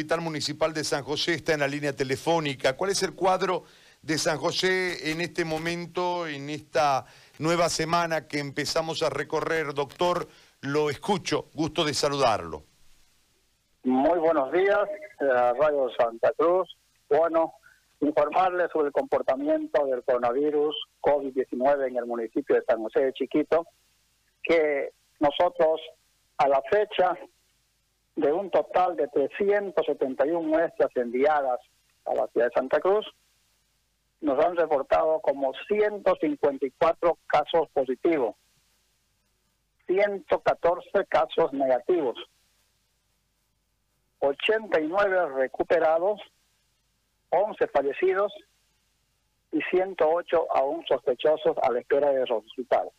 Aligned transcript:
Hospital 0.00 0.22
Municipal 0.22 0.72
de 0.72 0.82
San 0.82 1.04
José 1.04 1.34
está 1.34 1.52
en 1.52 1.60
la 1.60 1.68
línea 1.68 1.94
telefónica. 1.94 2.74
¿Cuál 2.74 2.92
es 2.92 3.02
el 3.02 3.14
cuadro 3.14 3.64
de 4.00 4.16
San 4.16 4.38
José 4.38 5.10
en 5.10 5.20
este 5.20 5.44
momento, 5.44 6.26
en 6.26 6.48
esta 6.48 7.04
nueva 7.38 7.68
semana 7.68 8.26
que 8.26 8.38
empezamos 8.38 9.02
a 9.02 9.10
recorrer? 9.10 9.74
Doctor, 9.74 10.26
lo 10.62 10.88
escucho, 10.88 11.50
gusto 11.52 11.84
de 11.84 11.92
saludarlo. 11.92 12.62
Muy 13.84 14.18
buenos 14.18 14.50
días, 14.52 14.78
Radio 15.18 15.90
Santa 15.98 16.32
Cruz. 16.34 16.74
Bueno, 17.10 17.52
informarles 18.00 18.70
sobre 18.72 18.86
el 18.86 18.94
comportamiento 18.94 19.84
del 19.84 20.02
coronavirus 20.02 20.74
COVID-19 21.02 21.88
en 21.88 21.96
el 21.98 22.06
municipio 22.06 22.56
de 22.56 22.62
San 22.62 22.82
José 22.82 23.04
de 23.04 23.12
Chiquito, 23.12 23.66
que 24.42 24.92
nosotros 25.18 25.78
a 26.38 26.48
la 26.48 26.62
fecha 26.70 27.18
de 28.20 28.32
un 28.32 28.50
total 28.50 28.96
de 28.96 29.08
371 29.08 30.42
muestras 30.42 30.90
enviadas 30.94 31.60
a 32.04 32.14
la 32.14 32.26
ciudad 32.28 32.48
de 32.48 32.52
Santa 32.54 32.80
Cruz, 32.80 33.06
nos 34.20 34.44
han 34.44 34.56
reportado 34.56 35.20
como 35.20 35.52
154 35.68 37.18
casos 37.26 37.68
positivos, 37.72 38.36
114 39.86 41.06
casos 41.08 41.52
negativos, 41.52 42.16
89 44.18 45.28
recuperados, 45.36 46.20
11 47.30 47.66
fallecidos 47.68 48.32
y 49.52 49.62
108 49.70 50.46
aún 50.54 50.84
sospechosos 50.86 51.56
a 51.62 51.72
la 51.72 51.80
espera 51.80 52.10
de 52.10 52.26
resultados. 52.26 52.92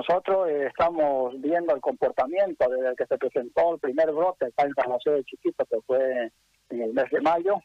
Nosotros 0.00 0.48
eh, 0.48 0.66
estamos 0.66 1.38
viendo 1.42 1.74
el 1.74 1.80
comportamiento 1.82 2.66
desde 2.70 2.96
que 2.96 3.04
se 3.04 3.18
presentó 3.18 3.74
el 3.74 3.80
primer 3.80 4.10
brote 4.12 4.46
acá 4.46 4.64
en 4.64 4.72
San 4.72 4.90
José 4.90 5.10
de 5.10 5.24
Chiquito, 5.24 5.66
que 5.66 5.78
fue 5.86 6.32
en 6.70 6.82
el 6.82 6.94
mes 6.94 7.04
de 7.10 7.20
mayo. 7.20 7.56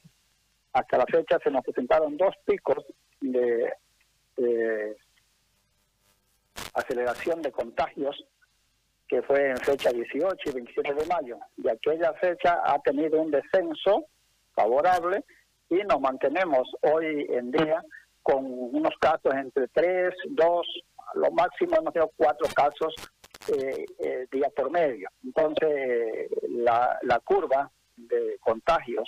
Hasta 0.73 0.97
la 0.97 1.05
fecha 1.05 1.39
se 1.41 1.49
nos 1.49 1.63
presentaron 1.63 2.17
dos 2.17 2.35
picos 2.43 2.83
de, 3.21 3.73
aceleración 6.73 7.41
de 7.41 7.53
contagios, 7.53 8.21
que 9.07 9.21
fue 9.21 9.51
en 9.51 9.57
fecha 9.57 9.93
18 9.93 10.35
y 10.49 10.51
27 10.51 10.93
de 10.93 11.05
mayo. 11.05 11.37
Y 11.55 11.69
aquella 11.69 12.11
fecha 12.15 12.59
ha 12.65 12.77
tenido 12.79 13.21
un 13.21 13.31
descenso 13.31 14.07
favorable 14.53 15.23
y 15.69 15.75
nos 15.75 16.01
mantenemos 16.01 16.67
hoy 16.81 17.27
en 17.29 17.51
día 17.51 17.81
con 18.23 18.43
unos 18.45 18.93
casos 18.99 19.33
entre 19.35 19.69
3, 19.69 20.13
2, 20.31 20.67
lo 21.15 21.31
máximo 21.31 21.77
hemos 21.77 21.93
tenido 21.93 22.11
cuatro 22.15 22.47
casos 22.55 22.93
eh, 23.53 23.85
eh, 23.99 24.27
día 24.31 24.49
por 24.55 24.71
medio. 24.71 25.07
Entonces, 25.23 26.29
la, 26.49 26.99
curva 27.23 27.69
de 27.95 28.37
contagios 28.39 29.07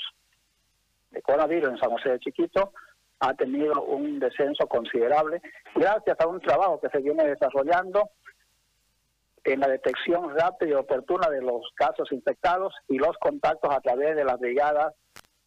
de 1.11 1.21
coronavirus 1.21 1.71
en 1.71 1.77
San 1.77 1.91
José 1.91 2.09
de 2.09 2.19
Chiquito 2.19 2.71
ha 3.19 3.33
tenido 3.33 3.81
un 3.83 4.19
descenso 4.19 4.67
considerable 4.67 5.41
gracias 5.75 6.17
a 6.19 6.27
un 6.27 6.39
trabajo 6.39 6.79
que 6.79 6.89
se 6.89 6.99
viene 6.99 7.25
desarrollando 7.25 8.09
en 9.43 9.59
la 9.59 9.67
detección 9.67 10.35
rápida 10.37 10.69
y 10.69 10.73
oportuna 10.73 11.29
de 11.29 11.41
los 11.41 11.61
casos 11.73 12.11
infectados 12.11 12.73
y 12.87 12.97
los 12.97 13.17
contactos 13.17 13.73
a 13.73 13.79
través 13.81 14.15
de 14.15 14.23
las 14.23 14.39
brigadas 14.39 14.93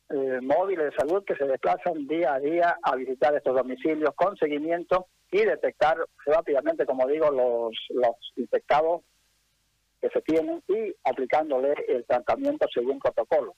eh, 0.08 0.40
móviles 0.42 0.86
de 0.86 0.96
salud 0.96 1.22
que 1.24 1.36
se 1.36 1.44
desplazan 1.44 2.06
día 2.08 2.34
a 2.34 2.40
día 2.40 2.76
a 2.82 2.96
visitar 2.96 3.34
estos 3.34 3.54
domicilios 3.54 4.12
con 4.16 4.36
seguimiento 4.36 5.06
y 5.30 5.44
detectar 5.44 5.96
rápidamente, 6.26 6.86
como 6.86 7.06
digo, 7.06 7.30
los, 7.30 7.72
los 7.90 8.16
infectados 8.36 9.02
que 10.00 10.08
se 10.08 10.20
tienen 10.22 10.62
y 10.68 10.94
aplicándole 11.04 11.74
el 11.88 12.04
tratamiento 12.04 12.66
según 12.72 12.98
protocolo. 12.98 13.54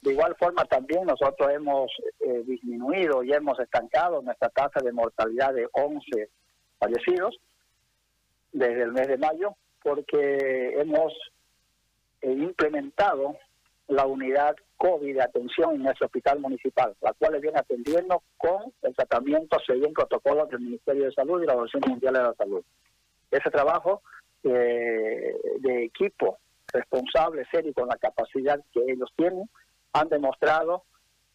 De 0.00 0.12
igual 0.12 0.36
forma 0.36 0.64
también 0.64 1.06
nosotros 1.06 1.50
hemos 1.50 1.90
eh, 2.20 2.42
disminuido 2.46 3.22
y 3.22 3.32
hemos 3.32 3.58
estancado 3.58 4.20
nuestra 4.22 4.48
tasa 4.50 4.80
de 4.84 4.92
mortalidad 4.92 5.54
de 5.54 5.66
11 5.72 6.28
fallecidos 6.78 7.38
desde 8.52 8.82
el 8.82 8.92
mes 8.92 9.08
de 9.08 9.16
mayo 9.16 9.56
porque 9.82 10.78
hemos 10.78 11.12
eh, 12.20 12.32
implementado 12.32 13.36
la 13.88 14.06
unidad 14.06 14.56
COVID 14.76 15.14
de 15.14 15.22
atención 15.22 15.74
en 15.74 15.82
nuestro 15.82 16.06
hospital 16.06 16.40
municipal, 16.40 16.94
la 17.00 17.12
cual 17.12 17.40
viene 17.40 17.58
atendiendo 17.58 18.22
con 18.36 18.72
el 18.82 18.94
tratamiento 18.94 19.58
según 19.66 19.92
protocolos 19.92 20.48
del 20.50 20.60
Ministerio 20.60 21.04
de 21.04 21.12
Salud 21.12 21.42
y 21.42 21.46
la 21.46 21.54
Organización 21.54 21.92
Mundial 21.92 22.14
de 22.14 22.22
la 22.22 22.34
Salud. 22.34 22.64
Ese 23.30 23.50
trabajo 23.50 24.02
eh, 24.42 25.34
de 25.60 25.84
equipo 25.84 26.38
responsable, 26.72 27.46
serio 27.50 27.72
con 27.74 27.88
la 27.88 27.96
capacidad 27.96 28.60
que 28.72 28.80
ellos 28.86 29.10
tienen, 29.16 29.48
han 29.92 30.08
demostrado 30.08 30.84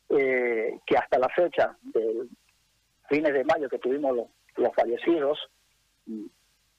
eh, 0.10 0.80
que 0.86 0.98
hasta 0.98 1.20
la 1.20 1.30
fecha 1.30 1.78
del 1.82 2.30
fines 3.10 3.34
de 3.34 3.44
mayo 3.44 3.68
que 3.70 3.80
tuvimos 3.80 4.16
los, 4.16 4.28
los 4.56 4.76
fallecidos, 4.76 5.40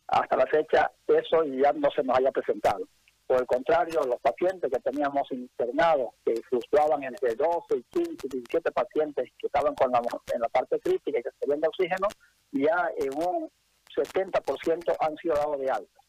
hasta 0.06 0.36
la 0.36 0.46
fecha 0.46 0.90
eso 1.08 1.44
ya 1.44 1.72
no 1.72 1.90
se 1.90 2.02
nos 2.02 2.16
haya 2.16 2.30
presentado. 2.30 2.86
Por 3.30 3.42
el 3.42 3.46
contrario, 3.46 4.00
los 4.08 4.20
pacientes 4.20 4.68
que 4.72 4.80
teníamos 4.80 5.30
internados, 5.30 6.14
que 6.24 6.34
fluctuaban 6.48 7.04
entre 7.04 7.36
12 7.36 7.76
y 7.76 7.82
15 7.84 8.12
y 8.24 8.28
17 8.28 8.72
pacientes 8.72 9.30
que 9.38 9.46
estaban 9.46 9.72
con 9.76 9.92
la, 9.92 10.00
en 10.34 10.40
la 10.40 10.48
parte 10.48 10.80
crítica 10.80 11.16
y 11.16 11.22
que 11.22 11.30
se 11.38 11.56
de 11.56 11.68
oxígeno, 11.68 12.08
ya 12.50 12.90
en 12.96 13.14
un 13.14 13.48
70% 13.94 14.96
han 14.98 15.16
sido 15.18 15.36
dados 15.36 15.60
de 15.60 15.70
alta. 15.70 16.00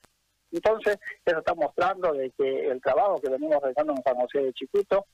Entonces, 0.52 0.98
eso 1.24 1.38
está 1.38 1.54
mostrando 1.54 2.12
de 2.12 2.32
que 2.32 2.68
el 2.72 2.82
trabajo 2.82 3.22
que 3.22 3.30
venimos 3.30 3.62
realizando 3.62 3.94
en 3.94 4.02
San 4.02 4.16
José 4.16 4.40
de 4.40 4.54
Chiquito 4.54 5.06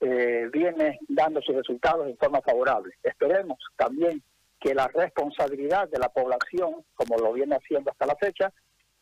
eh, 0.00 0.50
viene 0.52 0.98
dando 1.06 1.40
sus 1.42 1.54
resultados 1.54 2.08
en 2.08 2.16
forma 2.16 2.40
favorable. 2.40 2.92
Esperemos 3.04 3.58
también 3.76 4.20
que 4.58 4.74
la 4.74 4.88
responsabilidad 4.88 5.88
de 5.90 6.00
la 6.00 6.08
población, 6.08 6.84
como 6.96 7.16
lo 7.18 7.32
viene 7.32 7.54
haciendo 7.54 7.92
hasta 7.92 8.06
la 8.06 8.16
fecha, 8.16 8.52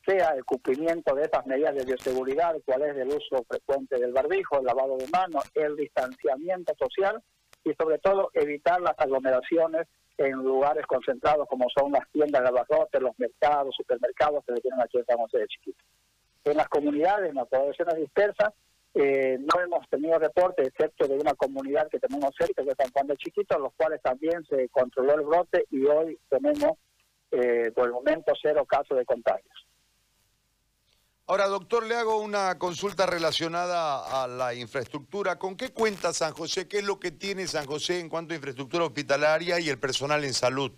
sea 0.06 0.30
el 0.30 0.44
cumplimiento 0.44 1.14
de 1.14 1.24
estas 1.24 1.46
medidas 1.46 1.74
de 1.74 1.84
bioseguridad, 1.84 2.56
cuál 2.64 2.82
es 2.82 2.96
el 2.96 3.08
uso 3.08 3.44
frecuente 3.48 3.98
del 3.98 4.12
barbijo, 4.12 4.58
el 4.58 4.66
lavado 4.66 4.96
de 4.96 5.08
manos, 5.08 5.44
el 5.54 5.76
distanciamiento 5.76 6.74
social 6.78 7.22
y 7.64 7.72
sobre 7.74 7.98
todo 7.98 8.30
evitar 8.34 8.80
las 8.80 8.94
aglomeraciones 8.98 9.86
en 10.18 10.32
lugares 10.32 10.86
concentrados 10.86 11.48
como 11.48 11.66
son 11.76 11.92
las 11.92 12.08
tiendas 12.12 12.42
de 12.42 12.48
abarrotes, 12.48 13.00
los 13.00 13.18
mercados, 13.18 13.74
supermercados 13.76 14.44
que 14.46 14.54
se 14.54 14.60
tienen 14.60 14.80
aquí 14.80 14.98
en 14.98 15.06
San 15.06 15.18
José 15.18 15.38
de 15.38 15.46
Chiquito. 15.48 15.84
En 16.44 16.56
las 16.56 16.68
comunidades, 16.68 17.30
en 17.30 17.36
las 17.36 17.48
poblaciones 17.48 17.96
dispersas, 17.96 18.52
eh, 18.94 19.38
no 19.40 19.60
hemos 19.60 19.88
tenido 19.88 20.18
reportes, 20.18 20.68
excepto 20.68 21.08
de 21.08 21.18
una 21.18 21.34
comunidad 21.34 21.88
que 21.88 21.98
tenemos 21.98 22.32
cerca, 22.38 22.62
que 22.62 22.70
es 22.70 22.76
San 22.76 22.92
Juan 22.92 23.08
de 23.08 23.16
Chiquito, 23.16 23.58
los 23.58 23.72
cuales 23.74 24.00
también 24.02 24.44
se 24.44 24.68
controló 24.68 25.14
el 25.14 25.22
brote 25.22 25.66
y 25.70 25.84
hoy 25.86 26.16
tenemos, 26.28 26.78
eh, 27.32 27.72
por 27.74 27.86
el 27.86 27.92
momento, 27.92 28.32
cero 28.40 28.64
casos 28.64 28.96
de 28.96 29.04
contagios. 29.04 29.63
Ahora, 31.26 31.46
doctor, 31.46 31.86
le 31.86 31.94
hago 31.94 32.18
una 32.18 32.58
consulta 32.58 33.06
relacionada 33.06 34.24
a 34.24 34.28
la 34.28 34.52
infraestructura. 34.52 35.38
¿Con 35.38 35.56
qué 35.56 35.72
cuenta 35.72 36.12
San 36.12 36.34
José? 36.34 36.68
¿Qué 36.68 36.80
es 36.80 36.84
lo 36.84 37.00
que 37.00 37.12
tiene 37.12 37.46
San 37.46 37.64
José 37.64 37.98
en 37.98 38.10
cuanto 38.10 38.34
a 38.34 38.36
infraestructura 38.36 38.84
hospitalaria 38.84 39.58
y 39.58 39.70
el 39.70 39.78
personal 39.78 40.22
en 40.22 40.34
salud? 40.34 40.70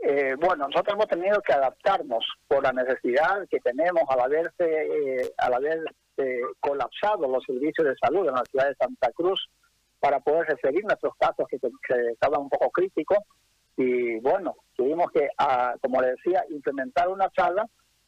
Eh, 0.00 0.34
bueno, 0.38 0.68
nosotros 0.68 0.96
hemos 0.96 1.08
tenido 1.08 1.40
que 1.40 1.54
adaptarnos 1.54 2.26
por 2.46 2.62
la 2.62 2.74
necesidad 2.74 3.48
que 3.48 3.58
tenemos 3.60 4.02
al 4.06 4.20
haberse, 4.20 4.52
eh, 4.60 5.32
al 5.38 5.54
haber 5.54 5.78
eh, 6.18 6.40
colapsado 6.60 7.26
los 7.26 7.42
servicios 7.44 7.86
de 7.86 7.96
salud 7.96 8.28
en 8.28 8.34
la 8.34 8.44
ciudad 8.44 8.68
de 8.68 8.74
Santa 8.74 9.10
Cruz 9.12 9.48
para 9.98 10.20
poder 10.20 10.46
referir 10.46 10.84
nuestros 10.84 11.14
casos 11.18 11.46
que, 11.48 11.58
estaban 12.12 12.42
un 12.42 12.50
poco 12.50 12.70
críticos. 12.70 13.18
Y 13.78 14.20
bueno, 14.20 14.56
tuvimos 14.74 15.10
que, 15.10 15.30
ah, 15.38 15.74
como 15.80 16.02
le 16.02 16.08
decía, 16.08 16.44
implementar 16.50 17.08
una 17.08 17.30
sala 17.34 17.66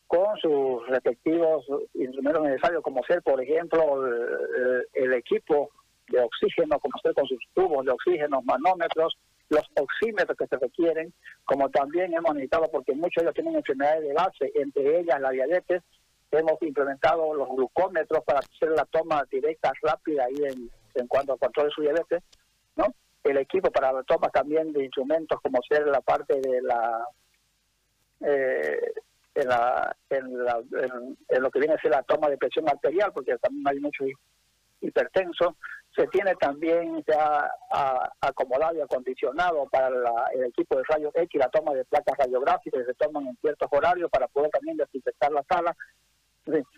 con 0.08 0.36
sus 0.38 0.86
respectivos 0.88 1.64
instrumentos 1.94 2.42
necesarios, 2.42 2.82
como 2.82 3.04
ser, 3.04 3.22
por 3.22 3.40
ejemplo, 3.42 4.06
el, 4.94 5.12
equipo 5.12 5.70
de 6.08 6.20
oxígeno, 6.20 6.80
como 6.80 6.98
ser 7.02 7.12
con 7.12 7.26
sus 7.26 7.38
tubos 7.54 7.84
de 7.84 7.92
oxígeno, 7.92 8.40
manómetros, 8.42 9.18
los 9.50 9.62
oxímetros 9.78 10.36
que 10.36 10.46
se 10.46 10.56
requieren, 10.56 11.12
como 11.44 11.68
también 11.68 12.14
hemos 12.14 12.34
necesitado, 12.34 12.70
porque 12.72 12.94
muchos 12.94 13.16
de 13.16 13.22
ellos 13.24 13.34
tienen 13.34 13.56
enfermedades 13.56 14.02
de 14.02 14.14
base, 14.14 14.52
entre 14.54 15.00
ellas 15.00 15.20
la 15.20 15.30
diabetes, 15.30 15.82
hemos 16.30 16.60
implementado 16.62 17.34
los 17.34 17.48
glucómetros 17.50 18.24
para 18.24 18.40
hacer 18.40 18.70
la 18.70 18.86
toma 18.86 19.24
directa, 19.30 19.72
rápida 19.82 20.24
ahí 20.24 20.42
en, 20.42 20.70
en 20.94 21.06
cuanto 21.06 21.34
al 21.34 21.38
control 21.38 21.66
de 21.66 21.72
su 21.72 21.82
diabetes, 21.82 22.22
¿no? 22.76 22.86
El 23.24 23.36
equipo 23.36 23.70
para 23.70 23.92
la 23.92 24.02
toma 24.04 24.30
también 24.30 24.72
de 24.72 24.84
instrumentos, 24.84 25.38
como 25.42 25.60
ser 25.68 25.86
la 25.86 26.00
parte 26.00 26.40
de 26.40 26.62
la... 26.62 27.06
Eh, 28.20 28.92
en, 29.34 29.48
la, 29.48 29.96
en, 30.10 31.42
lo 31.42 31.50
que 31.50 31.58
viene 31.58 31.74
a 31.74 31.80
ser 31.80 31.90
la 31.90 32.02
toma 32.02 32.28
de 32.28 32.38
presión 32.38 32.68
arterial, 32.68 33.12
porque 33.12 33.36
también 33.38 33.68
hay 33.68 33.80
mucho 33.80 34.04
hipertenso. 34.80 35.56
Se 35.96 36.06
tiene 36.08 36.34
también 36.36 37.02
ya 37.06 37.50
acomodado 38.20 38.76
y 38.76 38.80
acondicionado 38.80 39.66
para 39.68 39.88
el 40.32 40.44
equipo 40.44 40.76
de 40.76 40.84
rayos 40.88 41.12
X 41.14 41.40
la 41.40 41.48
toma 41.48 41.74
de 41.74 41.84
placas 41.84 42.16
radiográficas 42.18 42.80
que 42.80 42.92
se 42.92 42.94
toman 42.94 43.26
en 43.26 43.36
ciertos 43.40 43.68
horarios 43.72 44.10
para 44.10 44.28
poder 44.28 44.50
también 44.50 44.76
desinfectar 44.76 45.32
la 45.32 45.44
sala. 45.48 45.76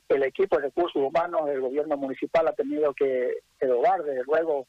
el 0.09 0.23
equipo 0.23 0.57
de 0.57 0.63
recursos 0.63 1.03
humanos 1.03 1.47
del 1.47 1.61
gobierno 1.61 1.97
municipal 1.97 2.49
ha 2.49 2.53
tenido 2.53 2.95
que 2.95 3.41
erogar 3.59 4.03
desde 4.03 4.25
luego 4.25 4.67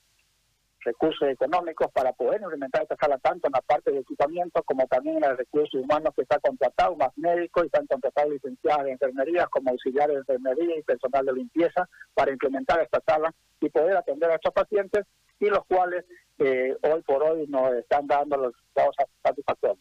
recursos 0.84 1.28
económicos 1.30 1.92
para 1.92 2.12
poder 2.14 2.42
implementar 2.42 2.84
esta 2.84 2.96
sala 3.00 3.18
tanto 3.20 3.48
en 3.48 3.54
la 3.54 3.62
parte 3.62 3.92
de 3.92 4.00
equipamiento 4.00 4.64
como 4.64 4.88
también 4.88 5.18
en 5.18 5.30
los 5.30 5.38
recursos 5.38 5.82
humanos 5.82 6.14
que 6.16 6.24
está 6.24 6.40
contratado, 6.40 6.96
más 6.96 7.10
médicos 7.16 7.64
y 7.64 7.66
están 7.68 7.86
contratados 7.88 8.32
licenciados 8.32 8.86
de 8.86 8.92
enfermería 8.92 9.48
como 9.48 9.72
auxiliares 9.72 10.16
de 10.16 10.20
enfermería 10.20 10.78
y 10.78 10.84
personal 10.84 11.26
de 11.26 11.34
limpieza 11.34 11.88
para 12.14 12.32
implementar 12.32 12.82
esta 12.82 13.02
sala 13.06 13.34
y 13.60 13.70
poder 13.70 13.98
atender 13.98 14.32
a 14.32 14.36
estos 14.36 14.54
pacientes 14.54 15.06
y 15.40 15.46
los 15.46 15.66
cuales 15.66 16.06
eh, 16.40 16.76
hoy 16.82 17.02
por 17.04 17.24
hoy 17.24 17.46
nos 17.48 17.74
están 17.74 18.08
dando 18.08 18.38
los 18.38 18.54
resultados 18.54 18.96
satisfactorios. 19.24 19.80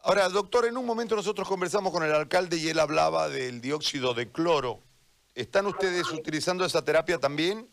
Ahora, 0.00 0.28
doctor, 0.28 0.66
en 0.66 0.76
un 0.76 0.86
momento 0.86 1.16
nosotros 1.16 1.48
conversamos 1.48 1.92
con 1.92 2.04
el 2.04 2.12
alcalde 2.12 2.56
y 2.58 2.68
él 2.68 2.78
hablaba 2.78 3.28
del 3.28 3.60
dióxido 3.60 4.14
de 4.14 4.30
cloro. 4.30 4.80
¿Están 5.34 5.66
ustedes 5.66 6.10
utilizando 6.12 6.64
esa 6.64 6.84
terapia 6.84 7.18
también? 7.18 7.68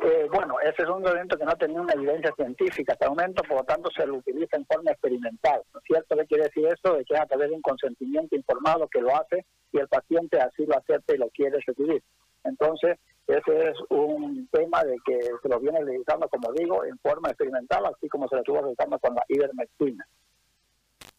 Eh, 0.00 0.28
bueno, 0.32 0.60
ese 0.60 0.82
es 0.82 0.88
un 0.88 1.06
evento 1.06 1.36
que 1.36 1.44
no 1.44 1.56
tenía 1.56 1.80
una 1.80 1.92
evidencia 1.92 2.32
científica 2.36 2.92
hasta 2.92 3.06
el 3.06 3.10
momento, 3.10 3.42
por 3.42 3.58
lo 3.58 3.64
tanto 3.64 3.90
se 3.90 4.06
lo 4.06 4.16
utiliza 4.16 4.56
en 4.56 4.66
forma 4.66 4.92
experimental. 4.92 5.60
¿No 5.72 5.80
es 5.80 5.84
cierto? 5.86 6.16
¿Qué 6.16 6.26
quiere 6.26 6.44
decir 6.44 6.66
eso? 6.66 6.94
De 6.94 7.04
que 7.04 7.14
es 7.14 7.20
a 7.20 7.26
través 7.26 7.48
de 7.48 7.56
un 7.56 7.62
consentimiento 7.62 8.36
informado 8.36 8.86
que 8.88 9.00
lo 9.00 9.14
hace 9.16 9.44
y 9.72 9.78
el 9.78 9.88
paciente 9.88 10.40
así 10.40 10.66
lo 10.66 10.78
acepta 10.78 11.14
y 11.14 11.18
lo 11.18 11.28
quiere 11.30 11.58
recibir. 11.66 12.02
Entonces, 12.44 12.96
ese 13.26 13.70
es 13.70 13.76
un 13.90 14.48
tema 14.52 14.84
de 14.84 14.96
que 15.04 15.18
se 15.42 15.48
lo 15.48 15.58
viene 15.58 15.84
realizando, 15.84 16.28
como 16.28 16.52
digo, 16.52 16.84
en 16.84 16.96
forma 17.00 17.30
experimental, 17.30 17.84
así 17.86 18.08
como 18.08 18.28
se 18.28 18.36
lo 18.36 18.42
estuvo 18.42 18.60
realizando 18.60 18.98
con 19.00 19.14
la 19.14 19.22
ivermectina. 19.28 20.06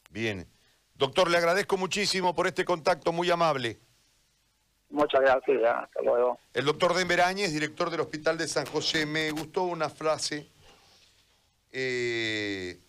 Bien. 0.09 0.47
Doctor, 0.95 1.29
le 1.29 1.37
agradezco 1.37 1.77
muchísimo 1.77 2.33
por 2.33 2.47
este 2.47 2.65
contacto 2.65 3.11
muy 3.11 3.29
amable. 3.29 3.79
Muchas 4.89 5.21
gracias, 5.21 5.61
hasta 5.63 6.01
luego. 6.01 6.39
El 6.53 6.65
doctor 6.65 6.95
Denver 6.95 7.21
director 7.53 7.89
del 7.89 8.01
Hospital 8.01 8.37
de 8.37 8.47
San 8.47 8.65
José, 8.65 9.05
me 9.05 9.29
gustó 9.31 9.63
una 9.63 9.89
frase. 9.89 10.47
Eh, 11.71 12.79